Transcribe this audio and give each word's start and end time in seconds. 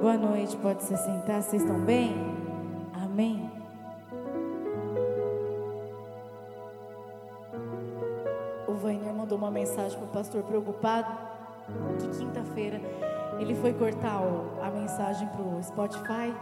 Boa 0.00 0.16
noite, 0.16 0.56
pode 0.58 0.84
se 0.84 0.96
sentar, 0.96 1.42
vocês 1.42 1.60
estão 1.60 1.80
bem? 1.80 2.14
Amém? 2.94 3.50
O 8.68 8.74
Vainer 8.74 9.12
mandou 9.12 9.36
uma 9.36 9.50
mensagem 9.50 9.98
para 9.98 10.06
o 10.06 10.12
pastor 10.12 10.44
preocupado 10.44 11.18
que 11.98 12.16
quinta-feira 12.16 12.80
ele 13.40 13.56
foi 13.56 13.74
cortar 13.74 14.22
a 14.62 14.70
mensagem 14.70 15.26
para 15.26 15.42
o 15.42 15.60
Spotify. 15.64 16.32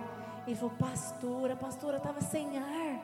Ele 0.47 0.55
falou, 0.55 0.75
pastora, 0.79 1.55
a 1.55 1.57
pastora 1.57 1.97
estava 1.97 2.21
sem 2.21 2.59
ar. 2.59 3.01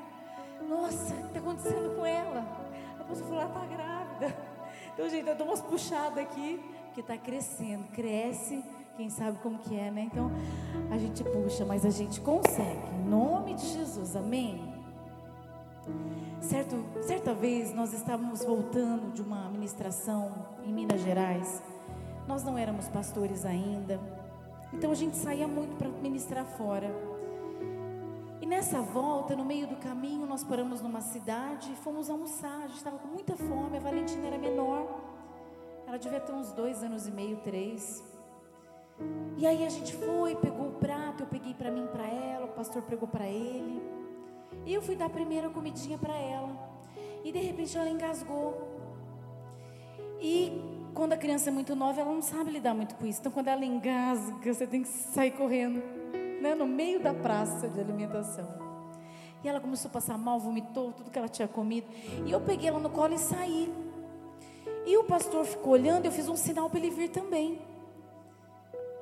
Nossa, 0.69 1.15
o 1.15 1.17
que 1.17 1.27
está 1.29 1.41
acontecendo 1.41 1.97
com 1.97 2.05
ela? 2.05 2.45
A 3.01 3.05
pastora 3.05 3.27
falou, 3.27 3.41
ela 3.41 3.49
está 3.49 3.75
grávida. 3.75 4.37
Então, 4.93 5.09
gente, 5.09 5.27
eu 5.27 5.35
dou 5.35 5.47
umas 5.47 5.63
puxadas 5.63 6.19
aqui, 6.19 6.63
porque 6.85 7.01
está 7.01 7.17
crescendo, 7.17 7.85
cresce 7.95 8.63
quem 8.97 9.09
sabe 9.09 9.39
como 9.39 9.59
que 9.59 9.75
é, 9.79 9.91
né? 9.91 10.03
Então, 10.03 10.31
a 10.91 10.99
gente 10.99 11.25
puxa, 11.25 11.65
mas 11.65 11.85
a 11.85 11.91
gente 11.91 12.21
consegue. 12.21 12.87
Em 12.95 13.09
nome 13.09 13.55
de 13.55 13.67
Jesus, 13.67 14.15
amém? 14.15 14.73
Certo, 16.41 16.77
certa 17.03 17.35
vez 17.35 17.75
nós 17.75 17.93
estávamos 17.93 18.45
voltando 18.45 19.13
de 19.13 19.23
uma 19.23 19.49
ministração 19.49 20.47
em 20.65 20.73
Minas 20.73 21.01
Gerais. 21.01 21.63
Nós 22.27 22.45
não 22.45 22.57
éramos 22.59 22.89
pastores 22.89 23.45
ainda. 23.45 24.01
Então 24.73 24.91
a 24.91 24.95
gente 24.95 25.17
saía 25.17 25.49
muito 25.49 25.77
para 25.77 25.89
ministrar 25.89 26.45
fora. 26.45 26.89
E 28.41 28.47
nessa 28.47 28.81
volta, 28.81 29.37
no 29.37 29.45
meio 29.45 29.67
do 29.67 29.77
caminho, 29.77 30.27
nós 30.27 30.43
paramos 30.45 30.81
numa 30.81 31.01
cidade 31.01 31.73
e 31.73 31.77
fomos 31.77 32.11
almoçar. 32.11 32.59
A 32.59 32.67
gente 32.67 32.79
estava 32.79 32.99
com 32.99 33.09
muita 33.09 33.37
fome. 33.37 33.77
A 33.77 33.81
Valentina 33.81 34.27
era 34.27 34.39
menor. 34.39 34.87
Ela 35.87 35.97
devia 35.97 36.21
ter 36.21 36.33
uns 36.33 36.53
dois 36.53 36.83
anos 36.83 37.07
e 37.07 37.11
meio, 37.11 37.37
três. 37.39 38.03
E 39.37 39.47
aí 39.47 39.67
a 39.67 39.69
gente 39.69 39.93
foi, 39.95 40.37
pegou 40.37 40.69
o 40.69 40.73
prato, 40.73 41.23
eu 41.23 41.27
peguei 41.27 41.55
para 41.55 41.71
mim, 41.71 41.87
para 41.93 42.07
ela, 42.07 42.47
o 42.47 42.51
pastor 42.51 42.83
pegou 42.83 43.09
para 43.09 43.27
ele. 43.27 43.83
E 44.65 44.73
eu 44.73 44.83
fui 44.83 44.95
dar 44.95 45.07
a 45.07 45.11
primeira 45.11 45.49
comidinha 45.49 45.99
para 45.99 46.17
ela. 46.17 46.57
E 47.25 47.33
de 47.33 47.39
repente 47.39 47.77
ela 47.77 47.89
engasgou. 47.89 48.73
E 50.21 50.53
quando 50.95 51.15
a 51.15 51.17
criança 51.17 51.51
é 51.51 51.53
muito 51.53 51.75
nova, 51.75 52.01
ela 52.01 52.13
não 52.13 52.23
sabe 52.23 52.51
lidar 52.51 52.75
muito 52.75 52.95
com 52.95 53.07
isso. 53.07 53.21
Então 53.21 53.33
quando 53.33 53.49
ela 53.49 53.65
engasga, 53.65 54.55
você 54.55 54.67
tem 54.67 54.83
que 54.83 54.89
sair 54.89 55.33
correndo, 55.33 55.83
né, 56.41 56.55
no 56.55 56.67
meio 56.67 57.01
da 57.01 57.13
praça 57.13 57.69
de 57.69 57.81
alimentação. 57.81 58.63
E 59.43 59.49
ela 59.49 59.61
começou 59.61 59.89
a 59.89 59.93
passar 59.93 60.17
mal, 60.17 60.39
vomitou 60.39 60.93
tudo 60.93 61.11
que 61.11 61.19
ela 61.19 61.29
tinha 61.29 61.49
comido. 61.49 61.89
E 62.25 62.31
eu 62.31 62.41
peguei 62.41 62.69
ela 62.69 62.79
no 62.79 62.91
colo 62.91 63.15
e 63.15 63.19
saí. 63.19 63.73
E 64.87 64.97
o 64.97 65.05
pastor 65.05 65.45
ficou 65.45 65.73
olhando, 65.73 66.07
eu 66.07 66.13
fiz 66.13 66.29
um 66.29 66.37
sinal 66.37 66.71
para 66.71 66.79
ele 66.79 66.91
vir 66.91 67.09
também. 67.09 67.61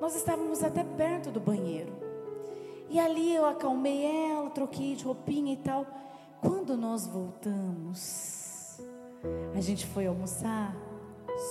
Nós 0.01 0.17
estávamos 0.17 0.62
até 0.62 0.83
perto 0.83 1.31
do 1.31 1.39
banheiro. 1.39 1.93
E 2.89 2.98
ali 2.98 3.34
eu 3.34 3.45
acalmei 3.45 4.05
ela, 4.05 4.48
troquei 4.51 4.97
de 4.97 5.05
roupinha 5.05 5.53
e 5.53 5.57
tal. 5.59 5.87
Quando 6.41 6.77
nós 6.77 7.07
voltamos, 7.07 8.81
a 9.55 9.61
gente 9.61 9.87
foi 9.87 10.07
almoçar, 10.07 10.75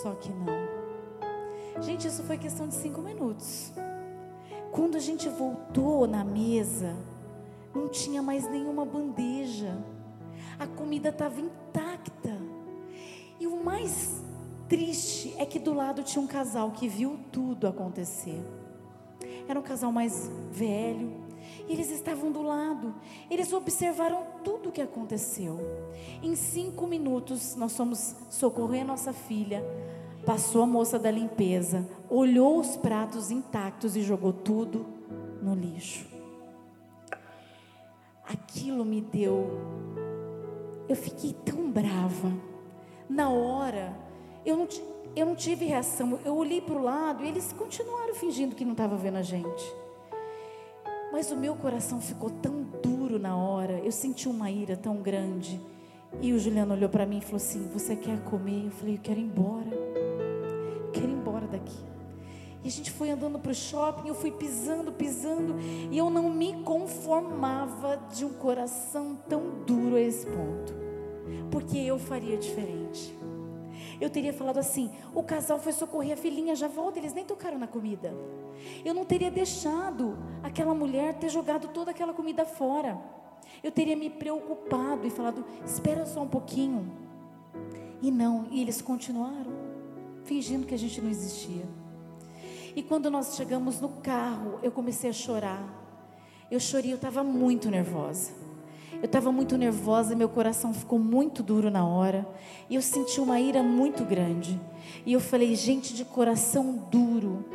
só 0.01 0.15
que 0.15 0.29
não. 0.31 0.79
Gente, 1.81 2.07
isso 2.07 2.23
foi 2.23 2.37
questão 2.37 2.67
de 2.67 2.73
cinco 2.73 3.01
minutos. 3.01 3.71
Quando 4.71 4.97
a 4.97 4.99
gente 4.99 5.29
voltou 5.29 6.07
na 6.07 6.23
mesa, 6.23 6.95
não 7.73 7.87
tinha 7.87 8.21
mais 8.21 8.49
nenhuma 8.49 8.83
bandeja. 8.83 9.77
A 10.57 10.67
comida 10.67 11.09
estava 11.09 11.39
intacta. 11.39 12.35
E 13.39 13.47
o 13.47 13.63
mais 13.63 14.18
triste 14.69 15.33
é 15.37 15.45
que 15.45 15.59
do 15.59 15.73
lado 15.73 16.03
tinha 16.03 16.23
um 16.23 16.27
casal 16.27 16.71
que 16.71 16.87
viu 16.87 17.19
tudo 17.31 17.67
acontecer. 17.67 18.39
Era 19.47 19.59
um 19.59 19.63
casal 19.63 19.91
mais 19.91 20.29
velho. 20.51 21.27
E 21.67 21.73
eles 21.73 21.89
estavam 21.89 22.31
do 22.31 22.43
lado. 22.43 22.93
Eles 23.29 23.51
observaram 23.51 24.23
tudo 24.43 24.69
o 24.69 24.71
que 24.71 24.81
aconteceu. 24.81 25.59
Em 26.21 26.35
cinco 26.35 26.85
minutos, 26.85 27.55
nós 27.55 27.75
fomos 27.75 28.15
socorrer 28.29 28.83
a 28.83 28.85
nossa 28.85 29.11
filha. 29.11 29.63
Passou 30.25 30.61
a 30.61 30.67
moça 30.67 30.99
da 30.99 31.09
limpeza, 31.09 31.87
olhou 32.09 32.59
os 32.59 32.77
pratos 32.77 33.31
intactos 33.31 33.95
e 33.95 34.01
jogou 34.03 34.31
tudo 34.31 34.85
no 35.41 35.55
lixo. 35.55 36.07
Aquilo 38.23 38.85
me 38.85 39.01
deu. 39.01 39.49
Eu 40.87 40.95
fiquei 40.95 41.33
tão 41.33 41.71
brava. 41.71 42.31
Na 43.09 43.29
hora, 43.29 44.08
eu 44.49 44.57
não, 44.57 44.67
eu 45.15 45.25
não 45.25 45.35
tive 45.35 45.65
reação. 45.65 46.19
Eu 46.25 46.35
olhei 46.35 46.59
para 46.59 46.75
o 46.75 46.83
lado 46.83 47.23
e 47.23 47.27
eles 47.27 47.53
continuaram 47.53 48.13
fingindo 48.15 48.55
que 48.55 48.65
não 48.65 48.71
estavam 48.73 48.97
vendo 48.97 49.17
a 49.17 49.21
gente. 49.21 49.73
Mas 51.11 51.31
o 51.31 51.37
meu 51.37 51.55
coração 51.55 52.01
ficou 52.01 52.29
tão 52.29 52.63
duro 52.83 53.17
na 53.17 53.35
hora. 53.35 53.79
Eu 53.79 53.91
senti 53.91 54.27
uma 54.27 54.49
ira 54.51 54.75
tão 54.75 54.97
grande. 54.97 55.59
E 56.21 56.33
o 56.33 56.39
Juliano 56.39 56.73
olhou 56.73 56.89
para 56.89 57.05
mim 57.05 57.19
e 57.19 57.21
falou 57.21 57.37
assim: 57.37 57.67
Você 57.73 57.95
quer 57.95 58.21
comer? 58.23 58.65
Eu 58.65 58.71
falei: 58.71 58.95
Eu 58.95 58.99
quero 59.01 59.19
ir 59.19 59.23
embora. 59.23 59.69
Eu 59.69 60.91
quero 60.91 61.07
ir 61.07 61.13
embora 61.13 61.47
daqui. 61.47 61.77
E 62.63 62.67
a 62.67 62.71
gente 62.71 62.91
foi 62.91 63.09
andando 63.09 63.39
para 63.39 63.51
o 63.51 63.55
shopping. 63.55 64.07
Eu 64.07 64.15
fui 64.15 64.31
pisando, 64.31 64.91
pisando. 64.91 65.55
E 65.91 65.97
eu 65.97 66.09
não 66.09 66.29
me 66.29 66.61
conformava 66.63 67.97
de 68.13 68.25
um 68.25 68.33
coração 68.33 69.17
tão 69.27 69.63
duro 69.65 69.95
a 69.95 70.01
esse 70.01 70.25
ponto. 70.25 70.73
Porque 71.51 71.77
eu 71.77 71.97
faria 71.97 72.37
diferente 72.37 73.17
eu 73.99 74.09
teria 74.09 74.33
falado 74.33 74.57
assim: 74.57 74.91
o 75.13 75.23
casal 75.23 75.59
foi 75.59 75.71
socorrer 75.71 76.13
a 76.13 76.17
filhinha, 76.17 76.55
já 76.55 76.67
volta, 76.67 76.99
eles 76.99 77.13
nem 77.13 77.25
tocaram 77.25 77.57
na 77.57 77.67
comida. 77.67 78.13
Eu 78.83 78.93
não 78.93 79.05
teria 79.05 79.29
deixado 79.29 80.17
aquela 80.41 80.73
mulher 80.73 81.15
ter 81.15 81.29
jogado 81.29 81.67
toda 81.69 81.91
aquela 81.91 82.13
comida 82.13 82.45
fora. 82.45 82.99
Eu 83.63 83.71
teria 83.71 83.95
me 83.95 84.09
preocupado 84.09 85.05
e 85.05 85.09
falado: 85.09 85.45
espera 85.65 86.05
só 86.05 86.21
um 86.21 86.27
pouquinho. 86.27 86.89
E 88.01 88.09
não, 88.09 88.47
e 88.49 88.61
eles 88.61 88.81
continuaram, 88.81 89.51
fingindo 90.23 90.65
que 90.65 90.73
a 90.73 90.77
gente 90.77 91.01
não 91.01 91.09
existia. 91.09 91.65
E 92.75 92.81
quando 92.81 93.11
nós 93.11 93.35
chegamos 93.35 93.81
no 93.81 93.89
carro, 93.89 94.59
eu 94.63 94.71
comecei 94.71 95.09
a 95.09 95.13
chorar. 95.13 95.61
Eu 96.49 96.59
chorei, 96.59 96.93
eu 96.93 96.95
estava 96.95 97.23
muito 97.23 97.69
nervosa. 97.69 98.38
Eu 99.01 99.05
estava 99.05 99.31
muito 99.31 99.57
nervosa, 99.57 100.13
meu 100.13 100.27
coração 100.27 100.73
ficou 100.73 100.99
muito 100.99 101.41
duro 101.41 101.71
na 101.71 101.87
hora. 101.87 102.27
E 102.69 102.75
eu 102.75 102.81
senti 102.81 103.21
uma 103.21 103.39
ira 103.39 103.63
muito 103.63 104.03
grande. 104.03 104.59
E 105.05 105.13
eu 105.13 105.21
falei, 105.21 105.55
gente 105.55 105.93
de 105.93 106.03
coração 106.03 106.83
duro. 106.91 107.45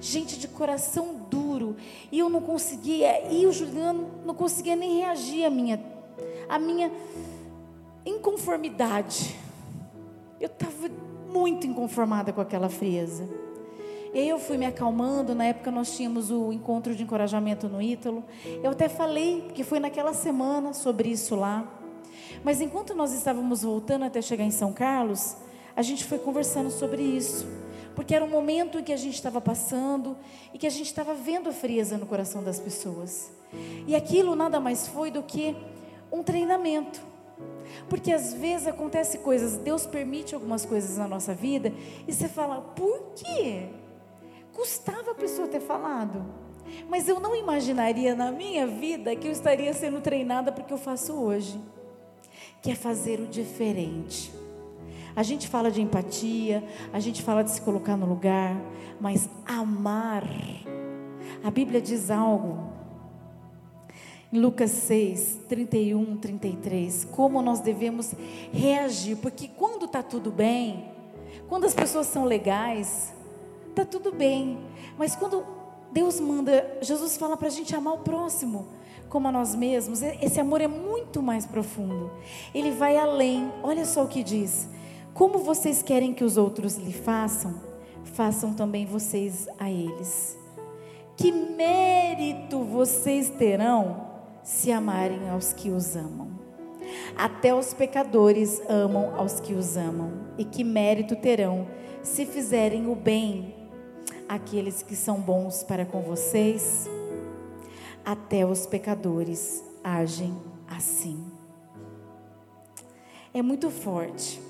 Gente 0.00 0.38
de 0.38 0.46
coração 0.46 1.26
duro. 1.28 1.76
E 2.10 2.20
eu 2.20 2.28
não 2.28 2.40
conseguia, 2.40 3.32
e 3.32 3.46
o 3.46 3.52
Juliano 3.52 4.08
não 4.24 4.34
conseguia 4.34 4.76
nem 4.76 4.98
reagir 4.98 5.44
à 5.44 5.50
minha, 5.50 5.82
à 6.48 6.58
minha 6.58 6.90
inconformidade. 8.06 9.36
Eu 10.40 10.46
estava 10.46 10.88
muito 11.32 11.66
inconformada 11.66 12.32
com 12.32 12.40
aquela 12.40 12.68
frieza. 12.68 13.28
Eu 14.14 14.38
fui 14.38 14.58
me 14.58 14.66
acalmando, 14.66 15.34
na 15.34 15.46
época 15.46 15.70
nós 15.70 15.96
tínhamos 15.96 16.30
o 16.30 16.52
encontro 16.52 16.94
de 16.94 17.02
encorajamento 17.02 17.66
no 17.66 17.80
Ítalo. 17.80 18.22
Eu 18.62 18.72
até 18.72 18.86
falei 18.86 19.50
que 19.54 19.64
foi 19.64 19.80
naquela 19.80 20.12
semana 20.12 20.74
sobre 20.74 21.08
isso 21.08 21.34
lá. 21.34 21.66
Mas 22.44 22.60
enquanto 22.60 22.94
nós 22.94 23.14
estávamos 23.14 23.62
voltando 23.62 24.04
até 24.04 24.20
chegar 24.20 24.44
em 24.44 24.50
São 24.50 24.70
Carlos, 24.70 25.36
a 25.74 25.80
gente 25.80 26.04
foi 26.04 26.18
conversando 26.18 26.70
sobre 26.70 27.02
isso. 27.02 27.46
Porque 27.94 28.14
era 28.14 28.22
um 28.22 28.28
momento 28.28 28.78
em 28.78 28.84
que 28.84 28.92
a 28.92 28.98
gente 28.98 29.14
estava 29.14 29.40
passando 29.40 30.14
e 30.52 30.58
que 30.58 30.66
a 30.66 30.70
gente 30.70 30.86
estava 30.86 31.14
vendo 31.14 31.48
a 31.48 31.52
frieza 31.52 31.96
no 31.96 32.04
coração 32.04 32.44
das 32.44 32.60
pessoas. 32.60 33.30
E 33.86 33.96
aquilo 33.96 34.36
nada 34.36 34.60
mais 34.60 34.86
foi 34.86 35.10
do 35.10 35.22
que 35.22 35.56
um 36.10 36.22
treinamento. 36.22 37.00
Porque 37.88 38.12
às 38.12 38.34
vezes 38.34 38.66
acontece 38.66 39.18
coisas, 39.18 39.56
Deus 39.56 39.86
permite 39.86 40.34
algumas 40.34 40.66
coisas 40.66 40.98
na 40.98 41.08
nossa 41.08 41.34
vida 41.34 41.72
e 42.06 42.12
você 42.12 42.28
fala, 42.28 42.60
por 42.60 43.14
quê? 43.14 43.68
Custava 44.52 45.12
a 45.12 45.14
pessoa 45.14 45.48
ter 45.48 45.60
falado. 45.60 46.24
Mas 46.88 47.08
eu 47.08 47.20
não 47.20 47.34
imaginaria 47.34 48.14
na 48.14 48.30
minha 48.30 48.66
vida 48.66 49.14
que 49.16 49.26
eu 49.26 49.32
estaria 49.32 49.72
sendo 49.74 50.00
treinada 50.00 50.52
para 50.52 50.62
o 50.62 50.66
que 50.66 50.72
eu 50.72 50.78
faço 50.78 51.12
hoje, 51.14 51.60
que 52.60 52.70
é 52.70 52.74
fazer 52.74 53.20
o 53.20 53.26
diferente. 53.26 54.32
A 55.14 55.22
gente 55.22 55.48
fala 55.48 55.70
de 55.70 55.82
empatia, 55.82 56.64
a 56.92 56.98
gente 56.98 57.22
fala 57.22 57.44
de 57.44 57.50
se 57.50 57.60
colocar 57.60 57.96
no 57.96 58.06
lugar, 58.06 58.56
mas 59.00 59.28
amar. 59.46 60.24
A 61.44 61.50
Bíblia 61.50 61.80
diz 61.80 62.10
algo 62.10 62.72
em 64.32 64.38
Lucas 64.38 64.70
6, 64.70 65.40
31, 65.46 66.16
33, 66.16 67.04
como 67.12 67.42
nós 67.42 67.60
devemos 67.60 68.14
reagir, 68.50 69.16
porque 69.16 69.46
quando 69.46 69.84
está 69.84 70.02
tudo 70.02 70.30
bem, 70.30 70.90
quando 71.48 71.66
as 71.66 71.74
pessoas 71.74 72.06
são 72.06 72.24
legais, 72.24 73.12
tá 73.74 73.84
tudo 73.84 74.12
bem. 74.12 74.58
Mas 74.98 75.16
quando 75.16 75.44
Deus 75.92 76.20
manda, 76.20 76.78
Jesus 76.80 77.16
fala 77.16 77.36
para 77.36 77.48
a 77.48 77.50
gente 77.50 77.74
amar 77.74 77.94
o 77.94 77.98
próximo 77.98 78.68
como 79.12 79.28
a 79.28 79.32
nós 79.32 79.54
mesmos, 79.54 80.00
esse 80.00 80.40
amor 80.40 80.62
é 80.62 80.66
muito 80.66 81.22
mais 81.22 81.44
profundo. 81.44 82.10
Ele 82.54 82.70
vai 82.70 82.96
além. 82.96 83.52
Olha 83.62 83.84
só 83.84 84.04
o 84.04 84.08
que 84.08 84.22
diz: 84.22 84.66
Como 85.12 85.40
vocês 85.40 85.82
querem 85.82 86.14
que 86.14 86.24
os 86.24 86.38
outros 86.38 86.76
lhe 86.76 86.94
façam, 86.94 87.60
façam 88.04 88.54
também 88.54 88.86
vocês 88.86 89.46
a 89.58 89.70
eles. 89.70 90.38
Que 91.14 91.30
mérito 91.30 92.64
vocês 92.64 93.28
terão 93.28 94.06
se 94.42 94.72
amarem 94.72 95.28
aos 95.28 95.52
que 95.52 95.68
os 95.68 95.94
amam? 95.94 96.30
Até 97.14 97.54
os 97.54 97.74
pecadores 97.74 98.62
amam 98.66 99.14
aos 99.14 99.40
que 99.40 99.52
os 99.52 99.76
amam. 99.76 100.10
E 100.38 100.44
que 100.46 100.64
mérito 100.64 101.16
terão 101.16 101.68
se 102.02 102.24
fizerem 102.24 102.88
o 102.88 102.96
bem 102.96 103.61
àqueles 104.32 104.82
que 104.82 104.96
são 104.96 105.20
bons 105.20 105.62
para 105.62 105.84
com 105.84 106.00
vocês? 106.00 106.88
Até 108.02 108.46
os 108.46 108.64
pecadores 108.64 109.62
agem 109.84 110.34
assim. 110.66 111.22
É 113.34 113.42
muito 113.42 113.70
forte, 113.70 114.40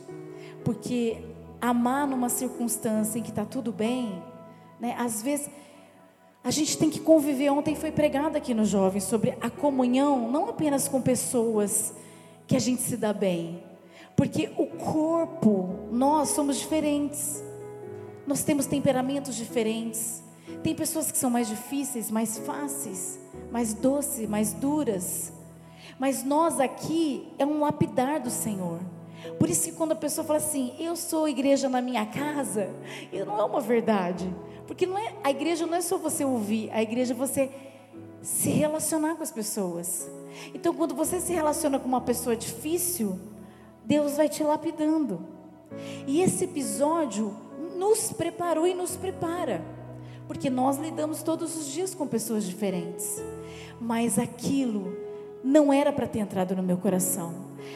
porque 0.65 1.25
amar 1.61 2.07
numa 2.07 2.29
circunstância 2.29 3.19
em 3.19 3.23
que 3.23 3.31
está 3.31 3.45
tudo 3.45 3.73
bem, 3.73 4.23
né? 4.79 4.95
Às 4.97 5.21
vezes 5.21 5.51
a 6.45 6.51
gente 6.53 6.79
tem 6.79 6.89
que 6.89 7.01
conviver. 7.01 7.51
Ontem 7.51 7.75
foi 7.75 7.91
pregado 7.91 8.37
aqui 8.37 8.55
no 8.55 8.65
Jovem 8.65 9.01
sobre 9.01 9.37
a 9.41 9.51
comunhão, 9.51 10.31
não 10.31 10.49
apenas 10.49 10.87
com 10.87 11.03
pessoas 11.03 11.93
que 12.47 12.55
a 12.55 12.61
gente 12.61 12.83
se 12.83 12.97
dá 12.97 13.13
bem, 13.13 13.65
porque 14.15 14.53
o 14.57 14.67
corpo, 14.67 15.89
nós 15.91 16.29
somos 16.31 16.57
diferentes, 16.57 17.43
nós 18.27 18.43
temos 18.43 18.67
temperamentos 18.67 19.35
diferentes. 19.35 20.23
Tem 20.63 20.75
pessoas 20.75 21.11
que 21.11 21.19
são 21.19 21.31
mais 21.31 21.49
difíceis, 21.49 22.11
mais 22.11 22.39
fáceis, 22.39 23.19
mais 23.51 23.75
doces, 23.75 24.29
mais 24.29 24.53
duras. 24.53 25.33
Mas 25.99 26.25
nós 26.25 26.61
aqui 26.61 27.29
é 27.39 27.47
um 27.47 27.61
lapidar 27.61 28.21
do 28.21 28.31
Senhor. 28.31 28.81
Por 29.39 29.49
isso 29.49 29.65
que 29.65 29.73
quando 29.73 29.93
a 29.93 29.97
pessoa 29.97 30.27
fala 30.27 30.39
assim, 30.39 30.75
eu 30.79 30.97
sou 30.97 31.29
igreja 31.29 31.69
na 31.69 31.81
minha 31.81 32.05
casa, 32.07 32.71
não 33.27 33.39
é 33.39 33.45
uma 33.45 33.61
verdade. 33.61 34.33
Porque 34.67 34.87
não 34.87 34.99
é, 34.99 35.15
a 35.23 35.31
igreja 35.31 35.67
não 35.67 35.77
é 35.77 35.81
só 35.81 35.97
você 35.97 36.25
ouvir, 36.25 36.71
a 36.73 36.83
igreja 36.83 37.13
é 37.13 37.17
você 37.17 37.51
se 38.21 38.51
relacionar 38.51 39.17
com 39.17 39.23
as 39.23 39.31
pessoas. 39.31 40.09
Então, 40.55 40.73
quando 40.75 40.95
você 40.95 41.21
se 41.21 41.33
relaciona 41.33 41.79
com 41.79 41.87
uma 41.87 42.01
pessoa 42.01 42.37
difícil, 42.37 43.19
Deus 43.85 44.17
vai 44.17 44.29
te 44.29 44.43
lapidando. 44.43 45.27
E 46.07 46.21
esse 46.21 46.45
episódio 46.45 47.37
nos 47.83 48.13
preparou 48.13 48.65
e 48.65 48.75
nos 48.75 48.95
prepara, 48.95 49.61
porque 50.29 50.49
nós 50.49 50.79
lidamos 50.79 51.21
todos 51.25 51.57
os 51.57 51.67
dias 51.67 51.93
com 51.93 52.07
pessoas 52.07 52.45
diferentes. 52.45 53.21
Mas 53.81 54.21
aquilo 54.21 54.97
não 55.43 55.73
era 55.73 55.93
para 55.93 56.07
ter 56.07 56.21
entrado 56.21 56.55
no 56.55 56.63
meu 56.63 56.77
coração. 56.77 57.35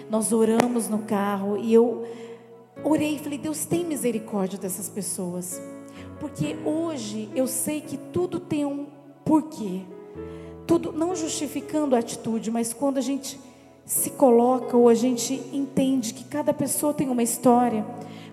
Nós 0.08 0.32
oramos 0.32 0.88
no 0.88 1.00
carro 1.00 1.58
e 1.58 1.74
eu 1.74 2.06
orei 2.84 3.16
e 3.16 3.18
falei: 3.18 3.36
Deus 3.36 3.64
tem 3.64 3.84
misericórdia 3.84 4.56
dessas 4.56 4.88
pessoas, 4.88 5.60
porque 6.20 6.56
hoje 6.64 7.28
eu 7.34 7.48
sei 7.48 7.80
que 7.80 7.96
tudo 7.96 8.38
tem 8.38 8.64
um 8.64 8.86
porquê. 9.24 9.80
Tudo 10.68 10.92
não 10.92 11.16
justificando 11.16 11.96
a 11.96 11.98
atitude, 11.98 12.48
mas 12.48 12.72
quando 12.72 12.98
a 12.98 13.00
gente 13.00 13.40
se 13.84 14.10
coloca 14.10 14.76
ou 14.76 14.88
a 14.88 14.94
gente 14.94 15.34
entende 15.52 16.14
que 16.14 16.24
cada 16.24 16.54
pessoa 16.54 16.94
tem 16.94 17.08
uma 17.08 17.24
história, 17.24 17.84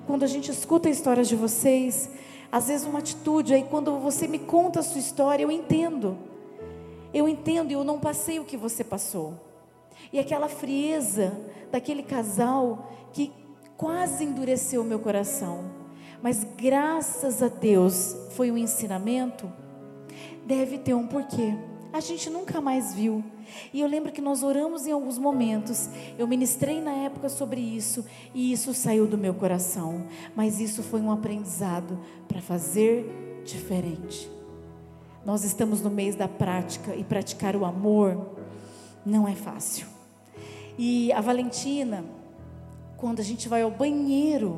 quando 0.06 0.24
a 0.24 0.28
gente 0.28 0.52
escuta 0.52 0.90
a 0.90 0.92
história 0.92 1.24
de 1.24 1.36
vocês, 1.36 2.10
às 2.52 2.68
vezes 2.68 2.86
uma 2.86 3.00
atitude, 3.00 3.54
aí 3.54 3.64
quando 3.64 3.98
você 4.00 4.28
me 4.28 4.40
conta 4.40 4.80
a 4.80 4.84
sua 4.84 5.00
história, 5.00 5.44
eu 5.44 5.52
entendo. 5.52 6.18
Eu 7.14 7.28
entendo 7.28 7.72
e 7.72 7.74
eu 7.74 7.84
não 7.84 8.00
passei 8.00 8.40
o 8.40 8.46
que 8.46 8.58
você 8.58 8.84
passou. 8.84 9.40
E 10.12 10.20
aquela 10.20 10.50
frieza 10.50 11.36
daquele 11.72 12.04
casal 12.04 12.92
que 13.12 13.32
quase 13.78 14.24
endureceu 14.24 14.82
o 14.82 14.86
meu 14.86 15.00
coração. 15.00 15.72
Mas 16.22 16.44
graças 16.56 17.42
a 17.42 17.48
Deus 17.48 18.16
foi 18.32 18.52
um 18.52 18.58
ensinamento. 18.58 19.52
Deve 20.46 20.78
ter 20.78 20.94
um 20.94 21.08
porquê. 21.08 21.56
A 21.94 22.00
gente 22.00 22.28
nunca 22.28 22.60
mais 22.60 22.96
viu. 22.96 23.24
E 23.72 23.80
eu 23.80 23.88
lembro 23.88 24.12
que 24.12 24.20
nós 24.20 24.42
oramos 24.42 24.88
em 24.88 24.92
alguns 24.92 25.20
momentos. 25.20 25.88
Eu 26.18 26.28
ministrei 26.28 26.82
na 26.82 26.92
época 26.92 27.30
sobre 27.30 27.62
isso 27.62 28.04
e 28.34 28.52
isso 28.52 28.74
saiu 28.74 29.06
do 29.06 29.16
meu 29.16 29.36
coração. 29.36 30.08
Mas 30.36 30.60
isso 30.60 30.82
foi 30.82 31.00
um 31.00 31.12
aprendizado 31.12 32.00
para 32.28 32.42
fazer 32.42 33.44
diferente. 33.46 34.28
Nós 35.24 35.44
estamos 35.44 35.82
no 35.82 35.92
mês 35.92 36.16
da 36.16 36.28
prática 36.28 36.96
e 36.96 37.04
praticar 37.04 37.56
o 37.56 37.64
amor 37.64 38.34
não 39.06 39.28
é 39.28 39.36
fácil. 39.36 39.86
E 40.78 41.14
a 41.14 41.22
Valentina, 41.22 42.04
quando 42.98 43.20
a 43.20 43.24
gente 43.24 43.48
vai 43.48 43.62
ao 43.62 43.70
banheiro, 43.70 44.58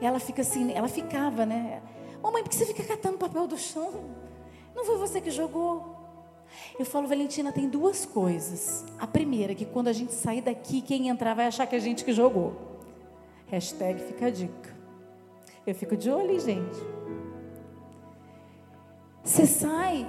ela 0.00 0.18
fica 0.18 0.42
assim, 0.42 0.72
ela 0.72 0.88
ficava, 0.88 1.46
né? 1.46 1.80
Mamãe, 2.20 2.42
por 2.42 2.50
que 2.50 2.56
você 2.56 2.66
fica 2.66 2.82
catando 2.82 3.16
papel 3.16 3.46
do 3.46 3.56
chão? 3.56 3.92
Não 4.74 4.84
foi 4.84 4.98
você 4.98 5.20
que 5.20 5.30
jogou? 5.30 6.01
Eu 6.78 6.84
falo, 6.84 7.06
Valentina, 7.06 7.52
tem 7.52 7.68
duas 7.68 8.04
coisas. 8.04 8.84
A 8.98 9.06
primeira, 9.06 9.54
que 9.54 9.64
quando 9.64 9.88
a 9.88 9.92
gente 9.92 10.12
sair 10.12 10.40
daqui, 10.40 10.80
quem 10.80 11.08
entrar 11.08 11.34
vai 11.34 11.46
achar 11.46 11.66
que 11.66 11.74
é 11.74 11.78
a 11.78 11.80
gente 11.80 12.04
que 12.04 12.12
jogou. 12.12 12.56
Hashtag 13.46 14.00
fica 14.00 14.26
a 14.26 14.30
dica. 14.30 14.76
Eu 15.66 15.74
fico 15.74 15.96
de 15.96 16.10
olho, 16.10 16.38
gente. 16.40 16.78
Você 19.22 19.46
sai, 19.46 20.08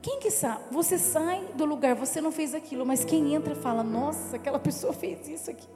quem 0.00 0.20
que 0.20 0.30
sabe? 0.30 0.62
Você 0.70 0.98
sai 0.98 1.44
do 1.54 1.64
lugar, 1.64 1.94
você 1.94 2.20
não 2.20 2.30
fez 2.30 2.54
aquilo, 2.54 2.86
mas 2.86 3.04
quem 3.04 3.34
entra 3.34 3.54
fala: 3.54 3.82
Nossa, 3.82 4.36
aquela 4.36 4.58
pessoa 4.60 4.92
fez 4.92 5.28
isso 5.28 5.50
aqui. 5.50 5.66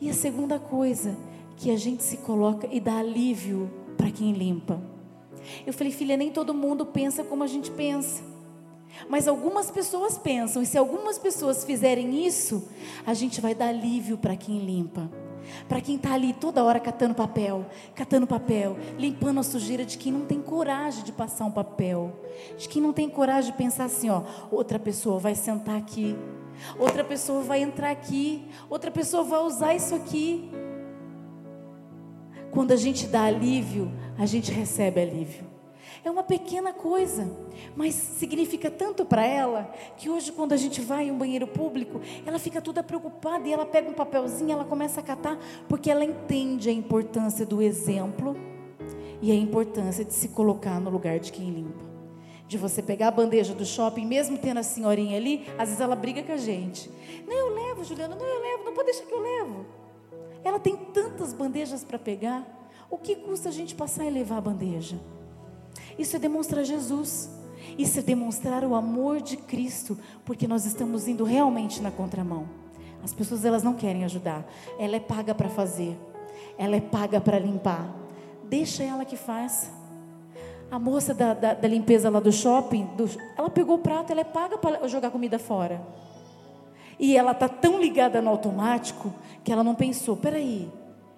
E 0.00 0.10
a 0.10 0.14
segunda 0.14 0.58
coisa, 0.58 1.16
que 1.56 1.70
a 1.70 1.76
gente 1.76 2.02
se 2.02 2.18
coloca 2.18 2.68
e 2.70 2.80
dá 2.80 2.98
alívio 2.98 3.70
para 3.96 4.10
quem 4.10 4.32
limpa. 4.32 4.80
Eu 5.66 5.72
falei, 5.72 5.92
filha, 5.92 6.16
nem 6.16 6.30
todo 6.30 6.54
mundo 6.54 6.86
pensa 6.86 7.22
como 7.22 7.42
a 7.42 7.46
gente 7.46 7.70
pensa. 7.70 8.22
Mas 9.08 9.28
algumas 9.28 9.70
pessoas 9.70 10.16
pensam, 10.16 10.62
e 10.62 10.66
se 10.66 10.78
algumas 10.78 11.18
pessoas 11.18 11.64
fizerem 11.64 12.26
isso, 12.26 12.68
a 13.06 13.14
gente 13.14 13.40
vai 13.40 13.54
dar 13.54 13.68
alívio 13.68 14.16
para 14.16 14.36
quem 14.36 14.58
limpa. 14.58 15.10
Para 15.68 15.80
quem 15.80 15.96
está 15.96 16.14
ali 16.14 16.32
toda 16.32 16.64
hora 16.64 16.80
catando 16.80 17.14
papel, 17.14 17.66
catando 17.94 18.26
papel, 18.26 18.76
limpando 18.98 19.40
a 19.40 19.42
sujeira 19.42 19.84
de 19.84 19.98
quem 19.98 20.12
não 20.12 20.24
tem 20.24 20.40
coragem 20.40 21.04
de 21.04 21.12
passar 21.12 21.44
um 21.44 21.50
papel, 21.50 22.18
de 22.56 22.68
quem 22.68 22.80
não 22.80 22.92
tem 22.92 23.08
coragem 23.08 23.52
de 23.52 23.58
pensar 23.58 23.84
assim, 23.84 24.08
ó, 24.08 24.22
outra 24.50 24.78
pessoa 24.78 25.18
vai 25.18 25.34
sentar 25.34 25.76
aqui, 25.76 26.16
outra 26.78 27.04
pessoa 27.04 27.42
vai 27.42 27.60
entrar 27.62 27.90
aqui, 27.90 28.46
outra 28.70 28.90
pessoa 28.90 29.22
vai 29.22 29.40
usar 29.40 29.74
isso 29.74 29.94
aqui. 29.94 30.50
Quando 32.50 32.72
a 32.72 32.76
gente 32.76 33.06
dá 33.06 33.24
alívio, 33.24 33.92
a 34.16 34.26
gente 34.26 34.50
recebe 34.52 35.00
alívio. 35.02 35.53
É 36.04 36.10
uma 36.10 36.22
pequena 36.22 36.70
coisa, 36.70 37.26
mas 37.74 37.94
significa 37.94 38.70
tanto 38.70 39.06
para 39.06 39.24
ela 39.24 39.72
que 39.96 40.10
hoje, 40.10 40.30
quando 40.32 40.52
a 40.52 40.56
gente 40.56 40.82
vai 40.82 41.08
em 41.08 41.10
um 41.10 41.16
banheiro 41.16 41.46
público, 41.46 41.98
ela 42.26 42.38
fica 42.38 42.60
toda 42.60 42.82
preocupada 42.82 43.48
e 43.48 43.52
ela 43.52 43.64
pega 43.64 43.88
um 43.88 43.94
papelzinho, 43.94 44.52
ela 44.52 44.66
começa 44.66 45.00
a 45.00 45.02
catar, 45.02 45.38
porque 45.66 45.90
ela 45.90 46.04
entende 46.04 46.68
a 46.68 46.72
importância 46.72 47.46
do 47.46 47.62
exemplo 47.62 48.36
e 49.22 49.32
a 49.32 49.34
importância 49.34 50.04
de 50.04 50.12
se 50.12 50.28
colocar 50.28 50.78
no 50.78 50.90
lugar 50.90 51.18
de 51.18 51.32
quem 51.32 51.48
limpa. 51.48 51.82
De 52.46 52.58
você 52.58 52.82
pegar 52.82 53.08
a 53.08 53.10
bandeja 53.10 53.54
do 53.54 53.64
shopping, 53.64 54.04
mesmo 54.04 54.36
tendo 54.36 54.58
a 54.58 54.62
senhorinha 54.62 55.16
ali, 55.16 55.46
às 55.56 55.70
vezes 55.70 55.80
ela 55.80 55.96
briga 55.96 56.22
com 56.22 56.32
a 56.32 56.36
gente. 56.36 56.90
Não, 57.26 57.34
eu 57.34 57.54
levo, 57.54 57.82
Juliana, 57.82 58.14
não, 58.14 58.26
eu 58.26 58.42
levo, 58.42 58.64
não 58.64 58.74
pode 58.74 58.92
deixar 58.92 59.06
que 59.06 59.14
eu 59.14 59.22
levo. 59.22 59.64
Ela 60.44 60.60
tem 60.60 60.76
tantas 60.76 61.32
bandejas 61.32 61.82
para 61.82 61.98
pegar. 61.98 62.46
O 62.90 62.98
que 62.98 63.16
custa 63.16 63.48
a 63.48 63.52
gente 63.52 63.74
passar 63.74 64.04
e 64.04 64.10
levar 64.10 64.36
a 64.36 64.42
bandeja? 64.42 65.00
Isso 65.98 66.16
é 66.16 66.18
demonstrar 66.18 66.64
Jesus. 66.64 67.30
Isso 67.78 67.98
é 67.98 68.02
demonstrar 68.02 68.64
o 68.64 68.74
amor 68.74 69.20
de 69.20 69.36
Cristo, 69.36 69.98
porque 70.24 70.46
nós 70.46 70.64
estamos 70.64 71.08
indo 71.08 71.24
realmente 71.24 71.82
na 71.82 71.90
contramão. 71.90 72.46
As 73.02 73.12
pessoas 73.12 73.44
elas 73.44 73.62
não 73.62 73.74
querem 73.74 74.04
ajudar. 74.04 74.46
Ela 74.78 74.96
é 74.96 75.00
paga 75.00 75.34
para 75.34 75.48
fazer. 75.48 75.96
Ela 76.56 76.76
é 76.76 76.80
paga 76.80 77.20
para 77.20 77.38
limpar. 77.38 77.86
Deixa 78.44 78.82
ela 78.82 79.04
que 79.04 79.16
faça. 79.16 79.70
A 80.70 80.78
moça 80.78 81.12
da, 81.12 81.34
da, 81.34 81.54
da 81.54 81.68
limpeza 81.68 82.08
lá 82.08 82.18
do 82.18 82.32
shopping, 82.32 82.86
do, 82.96 83.08
ela 83.36 83.50
pegou 83.50 83.76
o 83.76 83.80
prato, 83.80 84.10
ela 84.10 84.22
é 84.22 84.24
paga 84.24 84.56
para 84.56 84.88
jogar 84.88 85.10
comida 85.10 85.38
fora. 85.38 85.80
E 86.98 87.16
ela 87.16 87.32
está 87.32 87.48
tão 87.48 87.78
ligada 87.78 88.22
no 88.22 88.30
automático 88.30 89.12
que 89.42 89.52
ela 89.52 89.62
não 89.62 89.74
pensou: 89.74 90.16
peraí, 90.16 90.70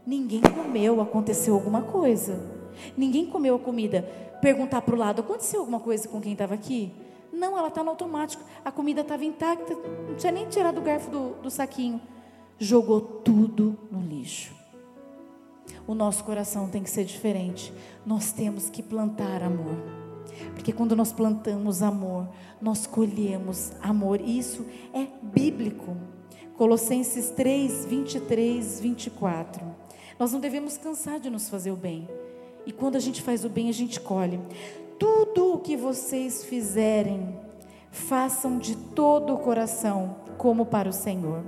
ninguém 0.07 0.41
comeu, 0.41 1.01
aconteceu 1.01 1.55
alguma 1.55 1.83
coisa. 1.83 2.56
Ninguém 2.97 3.27
comeu 3.27 3.57
a 3.57 3.59
comida 3.59 4.03
perguntar 4.41 4.83
para 4.83 4.95
o 4.95 4.99
lado: 4.99 5.21
aconteceu 5.21 5.61
alguma 5.61 5.81
coisa 5.81 6.09
com 6.09 6.21
quem 6.21 6.33
estava 6.33 6.55
aqui? 6.55 6.93
Não, 7.33 7.57
ela 7.57 7.69
está 7.69 7.83
no 7.83 7.91
automático. 7.91 8.43
A 8.65 8.73
comida 8.73 9.03
estava 9.03 9.25
intacta, 9.25 9.75
não 9.75 10.15
tinha 10.17 10.33
nem 10.33 10.47
tirado 10.49 10.79
o 10.79 10.83
garfo 10.83 11.11
do, 11.11 11.31
do 11.43 11.51
saquinho. 11.51 12.01
Jogou 12.59 13.01
tudo 13.01 13.79
no 13.91 14.01
lixo. 14.01 14.55
O 15.87 15.95
nosso 15.95 16.25
coração 16.25 16.69
tem 16.69 16.83
que 16.83 16.91
ser 16.91 17.05
diferente. 17.05 17.73
Nós 18.05 18.33
temos 18.33 18.71
que 18.71 18.83
plantar 18.83 19.43
amor. 19.43 19.77
Porque 20.55 20.73
quando 20.73 20.97
nós 20.97 21.13
plantamos 21.13 21.83
amor, 21.83 22.29
nós 22.61 22.87
colhemos 22.87 23.73
amor. 23.83 24.21
Isso 24.21 24.67
é 24.93 25.07
bíblico. 25.23 25.97
Colossenses 26.57 27.31
3, 27.31 27.85
23, 27.85 28.81
24. 28.81 29.63
Nós 30.19 30.33
não 30.33 30.41
devemos 30.41 30.79
cansar 30.79 31.21
de 31.21 31.29
nos 31.29 31.51
fazer 31.51 31.71
o 31.71 31.77
bem. 31.77 32.09
E 32.67 32.73
quando 32.73 32.97
a 32.97 33.01
gente 33.01 33.23
faz 33.23 33.45
o 33.45 33.49
bem, 33.49 33.69
a 33.69 33.73
gente 33.73 34.01
colhe. 34.01 34.41
tudo 34.99 35.55
o 35.55 35.59
que 35.59 35.77
vocês 35.77 36.45
fizerem, 36.45 37.39
façam 37.91 38.59
de 38.59 38.75
todo 38.75 39.35
o 39.35 39.39
coração, 39.39 40.17
como 40.37 40.67
para 40.67 40.89
o 40.89 40.93
Senhor, 40.93 41.45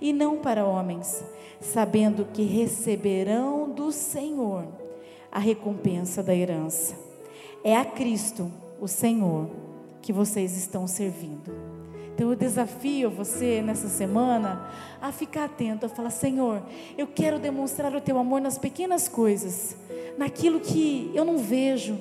e 0.00 0.12
não 0.12 0.38
para 0.38 0.66
homens, 0.66 1.24
sabendo 1.60 2.26
que 2.26 2.42
receberão 2.42 3.70
do 3.70 3.90
Senhor 3.90 4.66
a 5.32 5.38
recompensa 5.38 6.22
da 6.22 6.34
herança. 6.34 6.94
É 7.64 7.76
a 7.76 7.84
Cristo, 7.84 8.50
o 8.80 8.88
Senhor, 8.88 9.48
que 10.02 10.12
vocês 10.12 10.56
estão 10.56 10.86
servindo. 10.86 11.79
Então 12.20 12.28
eu 12.28 12.36
desafio 12.36 13.08
você 13.08 13.62
nessa 13.62 13.88
semana 13.88 14.68
a 15.00 15.10
ficar 15.10 15.44
atento, 15.44 15.86
a 15.86 15.88
falar: 15.88 16.10
Senhor, 16.10 16.62
eu 16.98 17.06
quero 17.06 17.38
demonstrar 17.38 17.96
o 17.96 18.00
teu 18.00 18.18
amor 18.18 18.42
nas 18.42 18.58
pequenas 18.58 19.08
coisas, 19.08 19.74
naquilo 20.18 20.60
que 20.60 21.10
eu 21.14 21.24
não 21.24 21.38
vejo, 21.38 21.98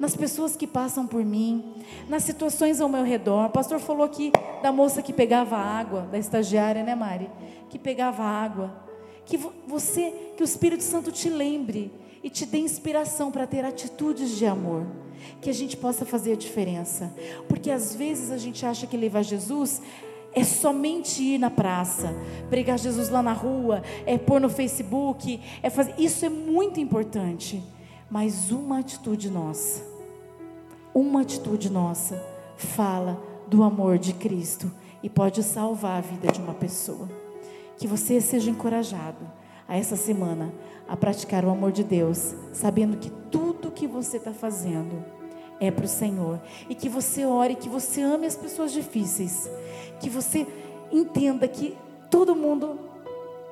nas 0.00 0.16
pessoas 0.16 0.56
que 0.56 0.66
passam 0.66 1.06
por 1.06 1.22
mim, 1.22 1.74
nas 2.08 2.22
situações 2.22 2.80
ao 2.80 2.88
meu 2.88 3.04
redor. 3.04 3.48
O 3.48 3.50
pastor 3.50 3.78
falou 3.78 4.04
aqui 4.04 4.32
da 4.62 4.72
moça 4.72 5.02
que 5.02 5.12
pegava 5.12 5.58
água, 5.58 6.08
da 6.10 6.16
estagiária, 6.16 6.82
né, 6.82 6.94
Mari? 6.94 7.28
Que 7.68 7.78
pegava 7.78 8.22
água. 8.22 8.74
Que 9.26 9.38
você, 9.66 10.32
que 10.34 10.42
o 10.42 10.46
Espírito 10.46 10.82
Santo 10.82 11.12
te 11.12 11.28
lembre 11.28 11.92
e 12.28 12.30
te 12.30 12.44
dê 12.44 12.58
inspiração 12.58 13.30
para 13.30 13.46
ter 13.46 13.64
atitudes 13.64 14.36
de 14.36 14.44
amor. 14.44 14.86
Que 15.40 15.48
a 15.48 15.52
gente 15.52 15.78
possa 15.78 16.04
fazer 16.04 16.32
a 16.32 16.36
diferença. 16.36 17.10
Porque 17.48 17.70
às 17.70 17.94
vezes 17.94 18.30
a 18.30 18.36
gente 18.36 18.66
acha 18.66 18.86
que 18.86 18.98
levar 18.98 19.22
Jesus 19.22 19.80
é 20.34 20.44
somente 20.44 21.22
ir 21.22 21.38
na 21.38 21.48
praça, 21.48 22.14
pregar 22.50 22.78
Jesus 22.78 23.08
lá 23.08 23.22
na 23.22 23.32
rua, 23.32 23.82
é 24.04 24.18
pôr 24.18 24.42
no 24.42 24.50
Facebook, 24.50 25.40
é 25.62 25.70
fazer. 25.70 25.94
Isso 25.96 26.26
é 26.26 26.28
muito 26.28 26.78
importante. 26.78 27.62
Mas 28.10 28.50
uma 28.50 28.80
atitude 28.80 29.30
nossa, 29.30 29.82
uma 30.94 31.22
atitude 31.22 31.70
nossa, 31.70 32.22
fala 32.58 33.18
do 33.46 33.62
amor 33.62 33.96
de 33.96 34.12
Cristo 34.12 34.70
e 35.02 35.08
pode 35.08 35.42
salvar 35.42 35.96
a 35.96 36.02
vida 36.02 36.30
de 36.30 36.40
uma 36.40 36.52
pessoa. 36.52 37.08
Que 37.78 37.86
você 37.86 38.20
seja 38.20 38.50
encorajado 38.50 39.37
a 39.68 39.76
essa 39.76 39.94
semana 39.94 40.52
a 40.88 40.96
praticar 40.96 41.44
o 41.44 41.50
amor 41.50 41.70
de 41.70 41.84
Deus, 41.84 42.34
sabendo 42.52 42.96
que 42.96 43.10
tudo 43.30 43.70
que 43.70 43.86
você 43.86 44.16
está 44.16 44.32
fazendo 44.32 45.04
é 45.60 45.70
para 45.70 45.84
o 45.84 45.88
Senhor. 45.88 46.40
E 46.68 46.74
que 46.74 46.88
você 46.88 47.26
ore, 47.26 47.54
que 47.54 47.68
você 47.68 48.00
ame 48.00 48.26
as 48.26 48.36
pessoas 48.36 48.72
difíceis. 48.72 49.48
Que 50.00 50.08
você 50.08 50.46
entenda 50.90 51.46
que 51.46 51.76
todo 52.10 52.34
mundo 52.34 52.78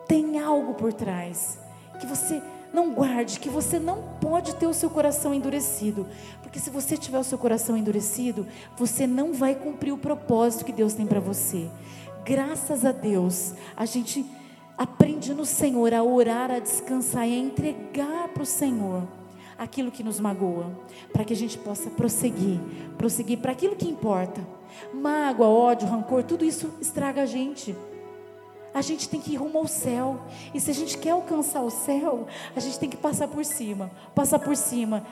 tem 0.09 0.41
algo 0.41 0.75
por 0.75 0.93
trás. 0.93 1.59
Que 2.01 2.07
você 2.07 2.43
não 2.73 2.93
guarde, 2.93 3.41
que 3.41 3.49
você 3.49 3.79
não 3.79 4.03
pode 4.21 4.55
ter 4.57 4.67
o 4.67 4.75
seu 4.75 4.89
coração 4.89 5.35
endurecido. 5.35 6.07
Porque 6.43 6.59
se 6.59 6.71
você 6.71 6.97
tiver 6.97 7.19
o 7.19 7.25
seu 7.25 7.39
coração 7.39 7.77
endurecido, 7.77 8.47
você 8.77 9.07
não 9.07 9.33
vai 9.33 9.55
cumprir 9.55 9.93
o 9.93 9.99
propósito 9.99 10.65
que 10.65 10.73
Deus 10.73 10.95
tem 10.95 11.07
para 11.07 11.21
você. 11.21 11.69
Graças 12.25 12.85
a 12.85 12.93
Deus, 12.93 13.55
a 13.77 13.85
gente 13.85 14.25
aprende 14.77 15.33
no 15.33 15.45
Senhor 15.45 15.93
a 15.95 16.03
orar, 16.03 16.51
a 16.51 16.59
descansar 16.59 17.27
e 17.27 17.35
a 17.35 17.39
entregar 17.39 18.29
para 18.29 18.43
o 18.43 18.47
Senhor 18.47 19.03
aquilo 19.59 19.91
que 19.91 20.03
nos 20.03 20.21
magoa, 20.21 20.71
para 21.13 21.25
que 21.25 21.33
a 21.33 21.37
gente 21.37 21.57
possa 21.59 21.89
prosseguir, 21.91 22.61
prosseguir 22.99 23.39
para 23.39 23.53
aquilo 23.53 23.77
que 23.77 23.89
importa. 23.89 24.41
Mágoa, 24.93 25.49
ódio, 25.49 25.89
rancor, 25.89 26.23
tudo 26.23 26.45
isso 26.45 26.71
estraga 26.81 27.23
a 27.23 27.27
gente. 27.27 27.75
A 28.75 28.83
gente 28.83 29.09
tem 29.09 29.21
que 29.21 29.33
ir 29.33 29.37
rumo 29.37 29.59
ao 29.59 29.67
céu. 29.67 30.21
E 30.53 30.61
se 30.61 30.71
a 30.71 30.75
gente 30.75 30.99
quer 30.99 31.13
alcançar 31.13 31.63
o 31.63 31.71
céu, 31.71 32.27
a 32.55 32.61
gente 32.61 32.79
tem 32.79 32.91
que 32.91 32.97
passar 32.97 33.27
por 33.27 33.43
cima, 33.43 33.91
passar 34.15 34.39
por 34.39 34.55
cima, 34.55 35.03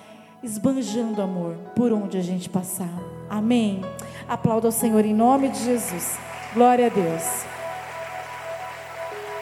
esbanjando 0.42 1.22
amor 1.22 1.56
por 1.74 1.90
onde 1.90 2.18
a 2.18 2.22
gente 2.22 2.50
passar. 2.50 2.92
Amém. 3.30 3.80
Aplauda 4.28 4.68
o 4.68 4.72
Senhor 4.72 5.02
em 5.06 5.14
nome 5.14 5.48
de 5.48 5.64
Jesus. 5.64 6.18
Glória 6.52 6.86
a 6.86 6.90
Deus. 6.90 7.53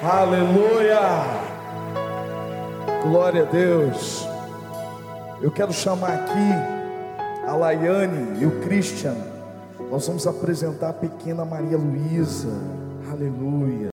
Aleluia! 0.02 0.98
Glória 3.04 3.42
a 3.42 3.44
Deus. 3.44 4.26
Eu 5.40 5.48
quero 5.48 5.72
chamar 5.72 6.10
aqui 6.14 7.46
a 7.46 7.54
Laiane 7.54 8.40
e 8.40 8.46
o 8.46 8.60
Christian. 8.62 9.14
Nós 9.88 10.04
vamos 10.04 10.26
apresentar 10.26 10.88
a 10.88 10.92
pequena 10.92 11.44
Maria 11.44 11.78
Luísa. 11.78 12.48
Aleluia. 13.12 13.90